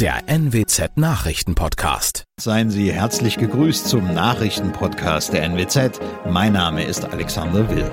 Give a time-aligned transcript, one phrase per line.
[0.00, 2.24] der NWZ Nachrichtenpodcast.
[2.40, 6.00] Seien Sie herzlich gegrüßt zum Nachrichtenpodcast der NWZ.
[6.26, 7.84] Mein Name ist Alexander Will.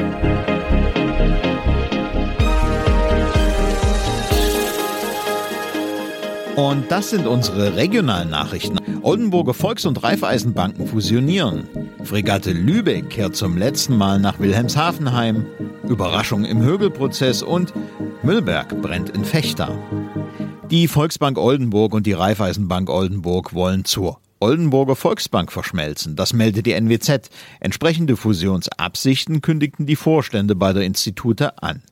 [6.56, 8.78] Und das sind unsere regionalen Nachrichten.
[9.02, 11.68] Oldenburger Volks- und Raiffeisenbanken fusionieren.
[12.06, 15.46] Fregatte Lübeck kehrt zum letzten Mal nach Wilhelmshaven heim.
[15.84, 17.74] Überraschung im Högelprozess und
[18.24, 19.78] Müllberg brennt in Fechter.
[20.72, 26.18] Die Volksbank Oldenburg und die Raiffeisenbank Oldenburg wollen zur Oldenburger Volksbank verschmelzen.
[26.18, 27.30] Das meldet die NWZ.
[27.62, 31.84] Entsprechende Fusionsabsichten kündigten die Vorstände beider Institute an.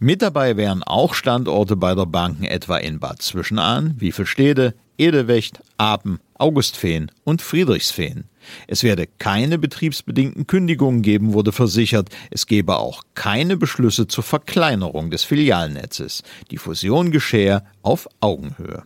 [0.00, 7.10] Mit dabei wären auch Standorte beider Banken etwa in Bad Zwischenahn, Wiefelstede, Edelwecht, Apen, Augustfehn
[7.24, 8.24] und Friedrichsfehn.
[8.66, 12.08] Es werde keine betriebsbedingten Kündigungen geben, wurde versichert.
[12.30, 16.22] Es gebe auch keine Beschlüsse zur Verkleinerung des Filialnetzes.
[16.50, 18.84] Die Fusion geschehe auf Augenhöhe.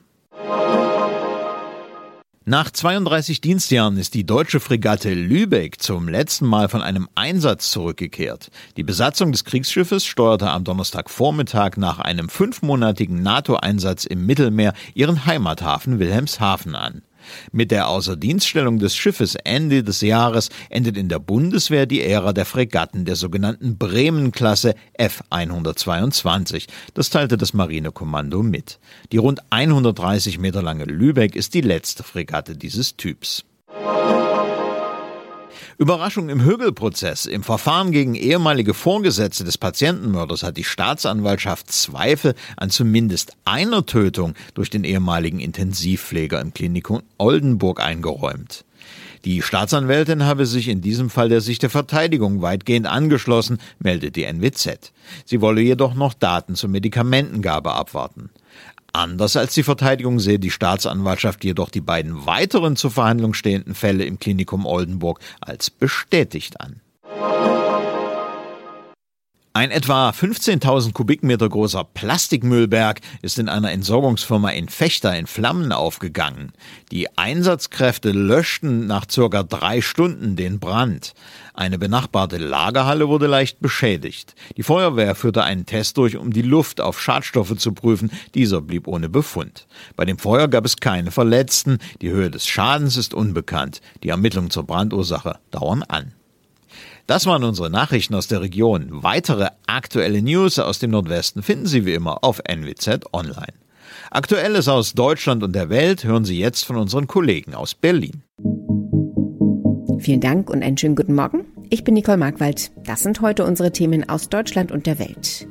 [2.46, 8.50] Nach 32 Dienstjahren ist die deutsche Fregatte Lübeck zum letzten Mal von einem Einsatz zurückgekehrt.
[8.76, 15.98] Die Besatzung des Kriegsschiffes steuerte am Donnerstagvormittag nach einem fünfmonatigen NATO-Einsatz im Mittelmeer ihren Heimathafen
[15.98, 17.00] Wilhelmshaven an.
[17.52, 22.44] Mit der Außerdienststellung des Schiffes Ende des Jahres endet in der Bundeswehr die Ära der
[22.44, 26.66] Fregatten der sogenannten Bremen-Klasse F-122.
[26.94, 28.78] Das teilte das Marinekommando mit.
[29.12, 33.44] Die rund 130 Meter lange Lübeck ist die letzte Fregatte dieses Typs.
[35.76, 37.26] Überraschung im Högelprozess.
[37.26, 44.34] Im Verfahren gegen ehemalige Vorgesetzte des Patientenmörders hat die Staatsanwaltschaft Zweifel an zumindest einer Tötung
[44.54, 48.64] durch den ehemaligen Intensivpfleger im Klinikum Oldenburg eingeräumt.
[49.24, 54.24] Die Staatsanwältin habe sich in diesem Fall der Sicht der Verteidigung weitgehend angeschlossen, meldet die
[54.24, 54.92] NWZ.
[55.24, 58.30] Sie wolle jedoch noch Daten zur Medikamentengabe abwarten.
[58.94, 64.04] Anders als die Verteidigung sehe die Staatsanwaltschaft jedoch die beiden weiteren zur Verhandlung stehenden Fälle
[64.04, 66.80] im Klinikum Oldenburg als bestätigt an.
[69.56, 76.50] Ein etwa 15.000 Kubikmeter großer Plastikmüllberg ist in einer Entsorgungsfirma in Fechter in Flammen aufgegangen.
[76.90, 81.14] Die Einsatzkräfte löschten nach circa drei Stunden den Brand.
[81.54, 84.34] Eine benachbarte Lagerhalle wurde leicht beschädigt.
[84.56, 88.10] Die Feuerwehr führte einen Test durch, um die Luft auf Schadstoffe zu prüfen.
[88.34, 89.68] Dieser blieb ohne Befund.
[89.94, 91.78] Bei dem Feuer gab es keine Verletzten.
[92.02, 93.82] Die Höhe des Schadens ist unbekannt.
[94.02, 96.12] Die Ermittlungen zur Brandursache dauern an.
[97.06, 98.88] Das waren unsere Nachrichten aus der Region.
[98.90, 103.52] Weitere aktuelle News aus dem Nordwesten finden Sie wie immer auf NWZ Online.
[104.10, 108.22] Aktuelles aus Deutschland und der Welt hören Sie jetzt von unseren Kollegen aus Berlin.
[109.98, 111.44] Vielen Dank und einen schönen guten Morgen.
[111.68, 112.72] Ich bin Nicole Markwald.
[112.86, 115.46] Das sind heute unsere Themen aus Deutschland und der Welt.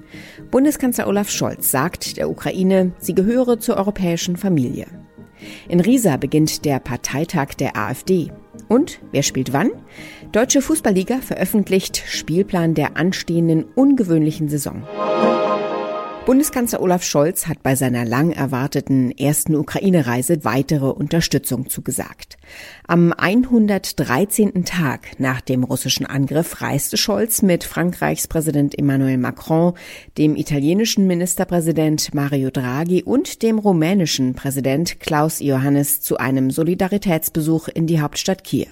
[0.49, 4.87] Bundeskanzler Olaf Scholz sagt der Ukraine, sie gehöre zur europäischen Familie.
[5.69, 8.31] In Riesa beginnt der Parteitag der AfD.
[8.67, 9.71] Und wer spielt wann?
[10.31, 14.83] Deutsche Fußballliga veröffentlicht Spielplan der anstehenden ungewöhnlichen Saison.
[16.25, 22.37] Bundeskanzler Olaf Scholz hat bei seiner lang erwarteten ersten Ukraine-Reise weitere Unterstützung zugesagt.
[22.87, 24.63] Am 113.
[24.63, 29.73] Tag nach dem russischen Angriff reiste Scholz mit Frankreichs Präsident Emmanuel Macron,
[30.17, 37.85] dem italienischen Ministerpräsident Mario Draghi und dem rumänischen Präsident Klaus Iohannis zu einem Solidaritätsbesuch in
[37.85, 38.69] die Hauptstadt Kiew.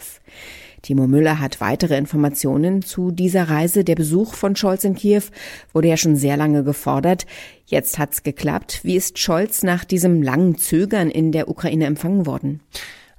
[0.81, 3.83] Timo Müller hat weitere Informationen zu dieser Reise.
[3.83, 5.23] Der Besuch von Scholz in Kiew
[5.73, 7.25] wurde ja schon sehr lange gefordert.
[7.65, 8.79] Jetzt hat's geklappt.
[8.83, 12.61] Wie ist Scholz nach diesem langen Zögern in der Ukraine empfangen worden?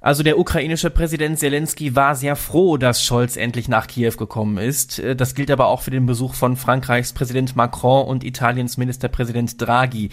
[0.03, 4.99] Also der ukrainische Präsident Zelensky war sehr froh, dass Scholz endlich nach Kiew gekommen ist.
[4.99, 9.61] Äh, das gilt aber auch für den Besuch von Frankreichs Präsident Macron und Italiens Ministerpräsident
[9.61, 10.09] Draghi.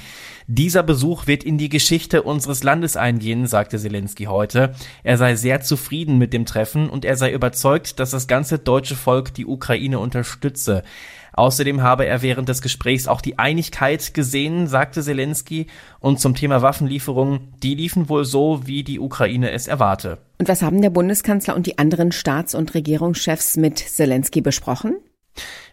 [0.47, 4.75] Dieser Besuch wird in die Geschichte unseres Landes eingehen, sagte Zelensky heute.
[5.03, 8.95] Er sei sehr zufrieden mit dem Treffen und er sei überzeugt, dass das ganze deutsche
[8.95, 10.85] Volk die Ukraine unterstütze.
[11.33, 15.67] Außerdem habe er während des Gesprächs auch die Einigkeit gesehen, sagte Zelensky.
[16.01, 20.19] Und zum Thema Waffenlieferungen, die liefen wohl so, wie die Ukraine es erwarte.
[20.39, 24.97] Und was haben der Bundeskanzler und die anderen Staats- und Regierungschefs mit Zelensky besprochen?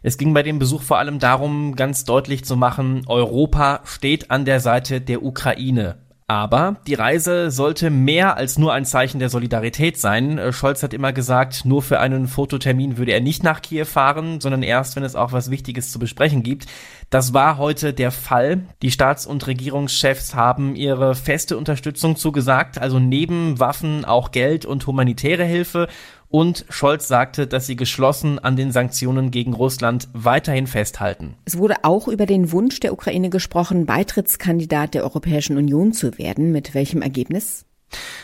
[0.04, 4.46] Es ging bei dem Besuch vor allem darum, ganz deutlich zu machen, Europa steht an
[4.46, 5.98] der Seite der Ukraine.
[6.30, 10.38] Aber die Reise sollte mehr als nur ein Zeichen der Solidarität sein.
[10.38, 14.42] Äh, Scholz hat immer gesagt, nur für einen Fototermin würde er nicht nach Kiew fahren,
[14.42, 16.66] sondern erst, wenn es auch was Wichtiges zu besprechen gibt.
[17.10, 18.66] Das war heute der Fall.
[18.82, 24.86] Die Staats- und Regierungschefs haben ihre feste Unterstützung zugesagt, also neben Waffen auch Geld und
[24.86, 25.88] humanitäre Hilfe.
[26.30, 31.36] Und Scholz sagte, dass sie geschlossen an den Sanktionen gegen Russland weiterhin festhalten.
[31.46, 36.52] Es wurde auch über den Wunsch der Ukraine gesprochen, Beitrittskandidat der Europäischen Union zu werden.
[36.52, 37.66] Mit welchem Ergebnis?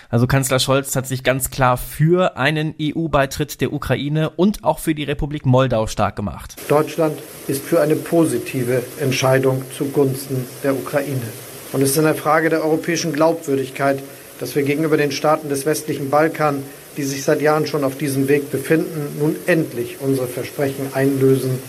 [0.10, 4.94] Also Kanzler Scholz hat sich ganz klar für einen EU-Beitritt der Ukraine und auch für
[4.94, 6.56] die Republik Moldau stark gemacht.
[6.68, 7.18] Deutschland
[7.48, 11.22] ist für eine positive Entscheidung zugunsten der Ukraine.
[11.72, 14.04] Und es ist eine Frage der europäischen Glaubwürdigkeit,
[14.40, 16.64] dass wir gegenüber den Staaten des westlichen Balkan,
[16.98, 21.60] die sich seit Jahren schon auf diesem Weg befinden, nun endlich unsere Versprechen einlösen,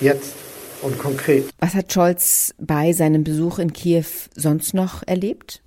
[0.00, 0.34] jetzt
[0.82, 1.44] und konkret.
[1.58, 4.04] Was hat Scholz bei seinem Besuch in Kiew
[4.34, 5.62] sonst noch erlebt?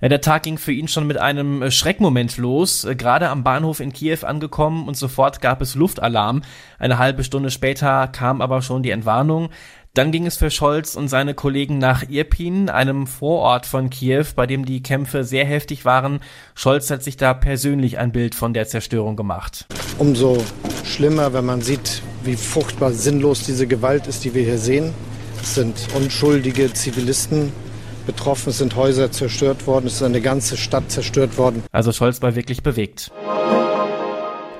[0.00, 2.84] Ja, der Tag ging für ihn schon mit einem äh, Schreckmoment los.
[2.84, 6.42] Äh, gerade am Bahnhof in Kiew angekommen und sofort gab es Luftalarm.
[6.78, 9.50] Eine halbe Stunde später kam aber schon die Entwarnung.
[9.94, 14.46] Dann ging es für Scholz und seine Kollegen nach Irpin, einem Vorort von Kiew, bei
[14.46, 16.20] dem die Kämpfe sehr heftig waren.
[16.54, 19.66] Scholz hat sich da persönlich ein Bild von der Zerstörung gemacht.
[19.98, 20.42] Umso
[20.86, 24.94] schlimmer, wenn man sieht, wie furchtbar sinnlos diese Gewalt ist, die wir hier sehen.
[25.42, 27.52] Es sind unschuldige Zivilisten,
[28.06, 31.64] betroffen, es sind Häuser zerstört worden, es ist eine ganze Stadt zerstört worden.
[31.70, 33.12] Also Scholz war wirklich bewegt.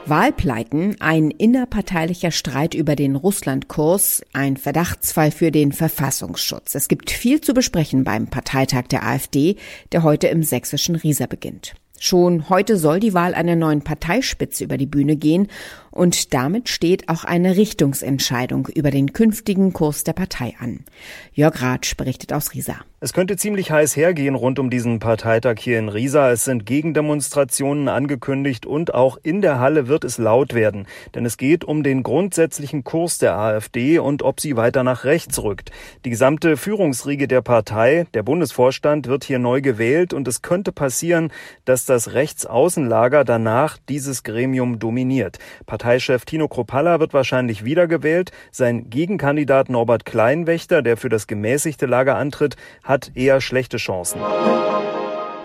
[0.06, 6.74] Wahlpleiten, ein innerparteilicher Streit über den Russlandkurs, ein Verdachtsfall für den Verfassungsschutz.
[6.74, 9.56] Es gibt viel zu besprechen beim Parteitag der AfD,
[9.92, 11.74] der heute im sächsischen Riesa beginnt.
[12.00, 15.46] Schon heute soll die Wahl einer neuen Parteispitze über die Bühne gehen
[15.92, 20.84] und damit steht auch eine Richtungsentscheidung über den künftigen Kurs der Partei an.
[21.32, 22.80] Jörg Ratsch berichtet aus Riesa.
[23.04, 26.30] Es könnte ziemlich heiß hergehen rund um diesen Parteitag hier in Riesa.
[26.30, 30.86] Es sind Gegendemonstrationen angekündigt und auch in der Halle wird es laut werden.
[31.12, 35.42] Denn es geht um den grundsätzlichen Kurs der AfD und ob sie weiter nach rechts
[35.42, 35.72] rückt.
[36.04, 41.32] Die gesamte Führungsriege der Partei, der Bundesvorstand, wird hier neu gewählt und es könnte passieren,
[41.64, 45.40] dass das Rechtsaußenlager danach dieses Gremium dominiert.
[45.66, 48.30] Parteichef Tino Kropalla wird wahrscheinlich wiedergewählt.
[48.52, 52.54] Sein Gegenkandidat Norbert Kleinwächter, der für das gemäßigte Lager antritt,
[52.92, 54.20] hat eher schlechte Chancen.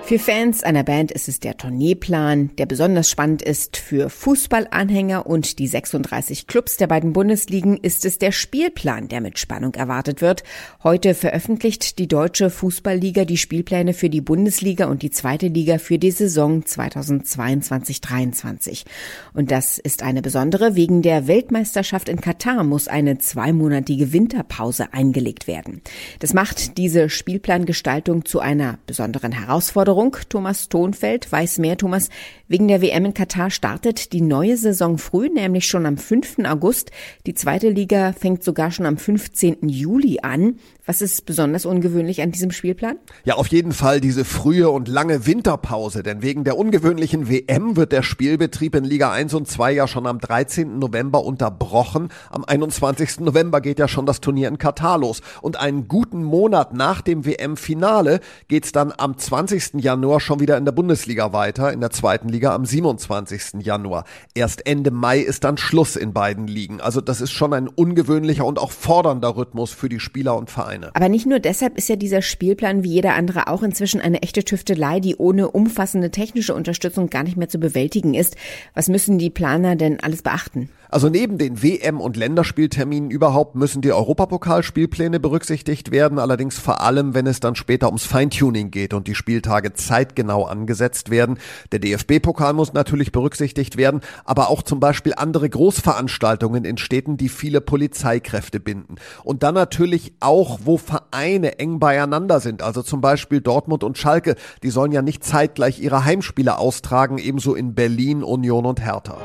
[0.08, 3.76] Für Fans einer Band ist es der Tourneeplan, der besonders spannend ist.
[3.76, 9.38] Für Fußballanhänger und die 36 Clubs der beiden Bundesligen ist es der Spielplan, der mit
[9.38, 10.44] Spannung erwartet wird.
[10.82, 16.00] Heute veröffentlicht die Deutsche Fußballliga die Spielpläne für die Bundesliga und die zweite Liga für
[16.00, 18.86] die Saison 2022-23.
[19.34, 20.78] Und das ist eine besondere.
[20.78, 25.82] Wegen der Weltmeisterschaft in Katar muss eine zweimonatige Winterpause eingelegt werden.
[26.20, 30.18] Das macht diese Spielplangestaltung zu einer besonderen Herausforderung Erinnerung.
[30.30, 31.78] Thomas Thonfeld weiß mehr.
[31.78, 32.10] Thomas,
[32.48, 36.40] wegen der WM in Katar startet die neue Saison früh, nämlich schon am 5.
[36.46, 36.92] August.
[37.26, 39.68] Die zweite Liga fängt sogar schon am 15.
[39.68, 40.58] Juli an.
[40.86, 42.98] Was ist besonders ungewöhnlich an diesem Spielplan?
[43.26, 47.92] Ja, auf jeden Fall diese frühe und lange Winterpause, denn wegen der ungewöhnlichen WM wird
[47.92, 50.80] der Spielbetrieb in Liga 1 und 2 ja schon am 13.
[50.80, 52.08] November unterbrochen.
[52.30, 53.20] Am 21.
[53.20, 57.26] November geht ja schon das Turnier in Katar los und einen guten Monat nach dem
[57.26, 59.74] WM-Finale geht's dann am 20.
[59.88, 63.64] Januar schon wieder in der Bundesliga weiter, in der zweiten Liga am 27.
[63.66, 64.04] Januar.
[64.34, 66.82] Erst Ende Mai ist dann Schluss in beiden Ligen.
[66.82, 70.92] Also das ist schon ein ungewöhnlicher und auch fordernder Rhythmus für die Spieler und Vereine.
[70.94, 74.44] Aber nicht nur deshalb ist ja dieser Spielplan wie jeder andere auch inzwischen eine echte
[74.44, 78.36] Tüftelei, die ohne umfassende technische Unterstützung gar nicht mehr zu bewältigen ist.
[78.74, 80.70] Was müssen die Planer denn alles beachten?
[80.90, 87.14] Also neben den WM- und Länderspielterminen überhaupt müssen die Europapokalspielpläne berücksichtigt werden, allerdings vor allem,
[87.14, 91.40] wenn es dann später ums Feintuning geht und die Spieltage zeitgenau angesetzt werden.
[91.72, 97.30] Der DFB-Pokal muss natürlich berücksichtigt werden, aber auch zum Beispiel andere Großveranstaltungen in Städten, die
[97.30, 98.96] viele Polizeikräfte binden.
[99.24, 104.36] Und dann natürlich auch, wo Vereine eng beieinander sind, also zum Beispiel Dortmund und Schalke,
[104.64, 109.18] die sollen ja nicht zeitgleich ihre Heimspiele austragen, ebenso in Berlin, Union und Hertha.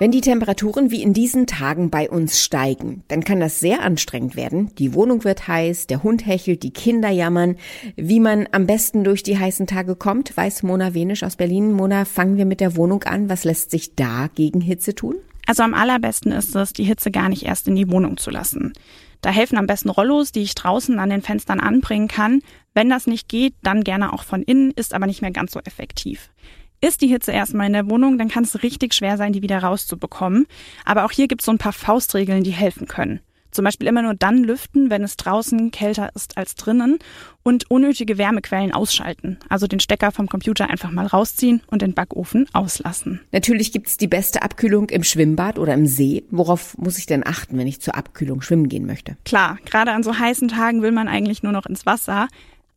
[0.00, 4.34] Wenn die Temperaturen wie in diesen Tagen bei uns steigen, dann kann das sehr anstrengend
[4.34, 4.74] werden.
[4.74, 7.54] Die Wohnung wird heiß, der Hund hechelt, die Kinder jammern.
[7.94, 11.72] Wie man am besten durch die heißen Tage kommt, weiß Mona Wenisch aus Berlin.
[11.72, 13.28] Mona, fangen wir mit der Wohnung an.
[13.28, 15.14] Was lässt sich da gegen Hitze tun?
[15.46, 18.72] Also am allerbesten ist es, die Hitze gar nicht erst in die Wohnung zu lassen.
[19.20, 22.40] Da helfen am besten Rollos, die ich draußen an den Fenstern anbringen kann.
[22.74, 25.60] Wenn das nicht geht, dann gerne auch von innen, ist aber nicht mehr ganz so
[25.60, 26.30] effektiv.
[26.84, 29.58] Ist die Hitze erstmal in der Wohnung, dann kann es richtig schwer sein, die wieder
[29.58, 30.46] rauszubekommen.
[30.84, 33.20] Aber auch hier gibt es so ein paar Faustregeln, die helfen können.
[33.52, 36.98] Zum Beispiel immer nur dann lüften, wenn es draußen kälter ist als drinnen
[37.42, 39.38] und unnötige Wärmequellen ausschalten.
[39.48, 43.20] Also den Stecker vom Computer einfach mal rausziehen und den Backofen auslassen.
[43.32, 46.24] Natürlich gibt es die beste Abkühlung im Schwimmbad oder im See.
[46.30, 49.16] Worauf muss ich denn achten, wenn ich zur Abkühlung schwimmen gehen möchte?
[49.24, 52.28] Klar, gerade an so heißen Tagen will man eigentlich nur noch ins Wasser.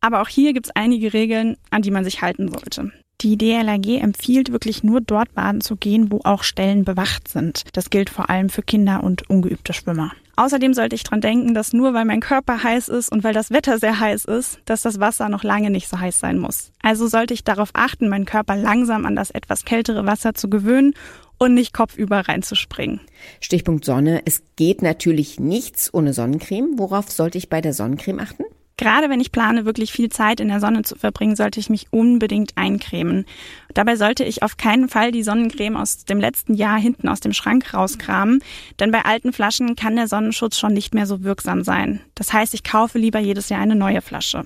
[0.02, 2.92] Aber auch hier gibt es einige Regeln, an die man sich halten sollte.
[3.22, 7.64] Die DLRG empfiehlt wirklich nur dort baden zu gehen, wo auch Stellen bewacht sind.
[7.74, 10.12] Das gilt vor allem für Kinder und ungeübte Schwimmer.
[10.36, 13.50] Außerdem sollte ich dran denken, dass nur weil mein Körper heiß ist und weil das
[13.50, 16.72] Wetter sehr heiß ist, dass das Wasser noch lange nicht so heiß sein muss.
[16.84, 20.94] Also sollte ich darauf achten, meinen Körper langsam an das etwas kältere Wasser zu gewöhnen
[21.40, 23.02] und nicht kopfüber reinzuspringen.
[23.42, 24.22] Stichpunkt Sonne.
[24.26, 26.78] Es geht natürlich nichts ohne Sonnencreme.
[26.78, 28.44] Worauf sollte ich bei der Sonnencreme achten?
[28.80, 31.88] Gerade wenn ich plane, wirklich viel Zeit in der Sonne zu verbringen, sollte ich mich
[31.90, 33.26] unbedingt eincremen.
[33.74, 37.34] Dabei sollte ich auf keinen Fall die Sonnencreme aus dem letzten Jahr hinten aus dem
[37.34, 38.44] Schrank rauskramen,
[38.80, 42.02] denn bei alten Flaschen kann der Sonnenschutz schon nicht mehr so wirksam sein.
[42.14, 44.44] Das heißt, ich kaufe lieber jedes Jahr eine neue Flasche.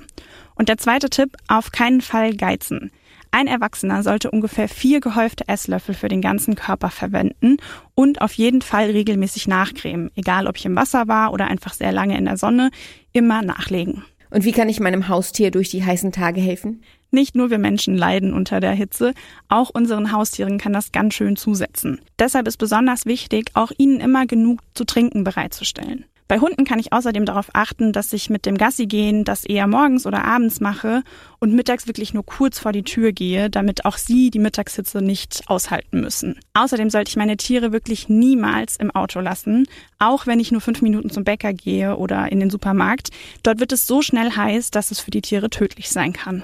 [0.55, 2.91] Und der zweite Tipp, auf keinen Fall geizen.
[3.31, 7.57] Ein Erwachsener sollte ungefähr vier gehäufte Esslöffel für den ganzen Körper verwenden
[7.95, 11.93] und auf jeden Fall regelmäßig nachcremen, egal ob ich im Wasser war oder einfach sehr
[11.93, 12.71] lange in der Sonne,
[13.13, 14.03] immer nachlegen.
[14.31, 16.81] Und wie kann ich meinem Haustier durch die heißen Tage helfen?
[17.11, 19.13] Nicht nur wir Menschen leiden unter der Hitze,
[19.49, 21.99] auch unseren Haustieren kann das ganz schön zusetzen.
[22.17, 26.05] Deshalb ist besonders wichtig, auch ihnen immer genug zu trinken bereitzustellen.
[26.31, 29.67] Bei Hunden kann ich außerdem darauf achten, dass ich mit dem Gassi gehen das eher
[29.67, 31.03] morgens oder abends mache
[31.39, 35.43] und mittags wirklich nur kurz vor die Tür gehe, damit auch sie die Mittagshitze nicht
[35.47, 36.39] aushalten müssen.
[36.53, 39.67] Außerdem sollte ich meine Tiere wirklich niemals im Auto lassen,
[39.99, 43.09] auch wenn ich nur fünf Minuten zum Bäcker gehe oder in den Supermarkt.
[43.43, 46.43] Dort wird es so schnell heiß, dass es für die Tiere tödlich sein kann.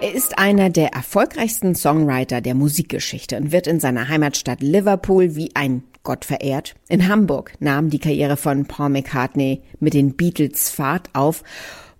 [0.00, 5.50] Er ist einer der erfolgreichsten Songwriter der Musikgeschichte und wird in seiner Heimatstadt Liverpool wie
[5.54, 6.74] ein Gott verehrt.
[6.88, 11.44] In Hamburg nahm die Karriere von Paul McCartney mit den Beatles Fahrt auf.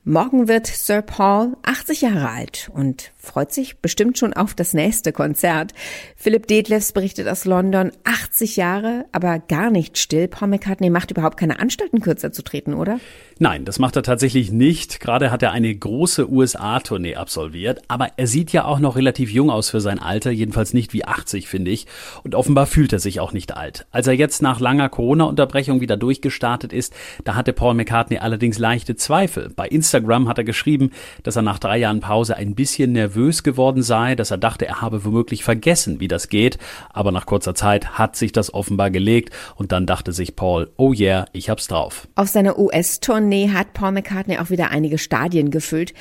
[0.04, 5.12] Morgen wird Sir Paul 80 Jahre alt und freut sich bestimmt schon auf das nächste
[5.12, 5.74] Konzert.
[6.16, 10.26] Philipp Detlefs berichtet aus London, 80 Jahre, aber gar nicht still.
[10.28, 13.00] Paul McCartney macht überhaupt keine Anstalten, kürzer zu treten, oder?
[13.38, 14.98] Nein, das macht er tatsächlich nicht.
[14.98, 19.50] Gerade hat er eine große USA-Tournee absolviert, aber er sieht ja auch noch relativ jung
[19.50, 21.86] aus für sein Alter, jedenfalls nicht wie 80, finde ich.
[22.24, 23.86] Und offenbar fühlt er sich auch nicht alt.
[23.90, 28.96] Als er jetzt nach langer Corona-Unterbrechung wieder durchgestartet ist, da hatte Paul McCartney allerdings leichte
[28.96, 29.50] Zweifel.
[29.54, 30.90] Bei Instagram hat er geschrieben,
[31.22, 34.80] dass er nach drei Jahren Pause ein bisschen nervös geworden sei, dass er dachte, er
[34.80, 36.58] habe womöglich vergessen, wie das geht,
[36.92, 40.92] aber nach kurzer Zeit hat sich das offenbar gelegt und dann dachte sich Paul, oh
[40.92, 42.08] yeah, ich hab's drauf.
[42.14, 45.94] Auf seiner US-Tournee hat Paul McCartney auch wieder einige Stadien gefüllt.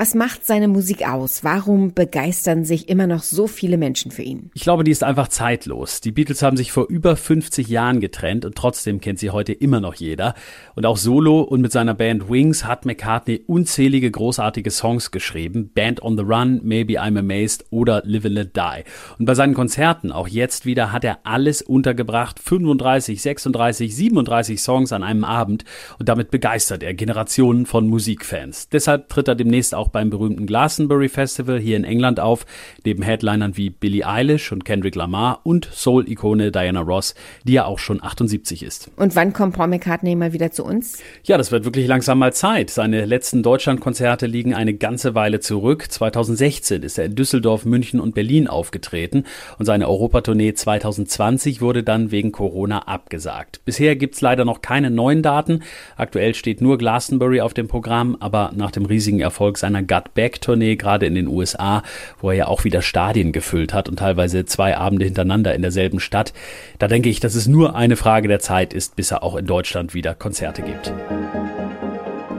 [0.00, 1.44] Was macht seine Musik aus?
[1.44, 4.50] Warum begeistern sich immer noch so viele Menschen für ihn?
[4.54, 6.00] Ich glaube, die ist einfach zeitlos.
[6.00, 9.78] Die Beatles haben sich vor über 50 Jahren getrennt und trotzdem kennt sie heute immer
[9.78, 10.32] noch jeder.
[10.74, 15.70] Und auch solo und mit seiner Band Wings hat McCartney unzählige großartige Songs geschrieben.
[15.74, 18.84] Band on the Run, Maybe I'm Amazed oder Live and Let Die.
[19.18, 22.38] Und bei seinen Konzerten, auch jetzt wieder, hat er alles untergebracht.
[22.38, 25.66] 35, 36, 37 Songs an einem Abend.
[25.98, 28.70] Und damit begeistert er Generationen von Musikfans.
[28.70, 32.46] Deshalb tritt er demnächst auch beim berühmten Glastonbury Festival hier in England auf,
[32.84, 37.78] neben Headlinern wie Billie Eilish und Kendrick Lamar und Soul-Ikone Diana Ross, die ja auch
[37.78, 38.90] schon 78 ist.
[38.96, 40.98] Und wann kommt Paul McCartney mal wieder zu uns?
[41.24, 42.70] Ja, das wird wirklich langsam mal Zeit.
[42.70, 45.90] Seine letzten Deutschlandkonzerte liegen eine ganze Weile zurück.
[45.90, 49.24] 2016 ist er in Düsseldorf, München und Berlin aufgetreten
[49.58, 53.60] und seine Europatournee 2020 wurde dann wegen Corona abgesagt.
[53.64, 55.62] Bisher gibt's leider noch keine neuen Daten.
[55.96, 60.14] Aktuell steht nur Glastonbury auf dem Programm, aber nach dem riesigen Erfolg seiner seiner Gut
[60.14, 61.82] Back Tournee, gerade in den USA,
[62.20, 66.00] wo er ja auch wieder Stadien gefüllt hat und teilweise zwei Abende hintereinander in derselben
[66.00, 66.32] Stadt.
[66.78, 69.46] Da denke ich, dass es nur eine Frage der Zeit ist, bis er auch in
[69.46, 70.92] Deutschland wieder Konzerte gibt.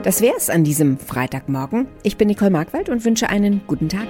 [0.02, 1.86] Das wäre es an diesem Freitagmorgen.
[2.02, 4.08] Ich bin Nicole Markwald und wünsche einen guten Tag.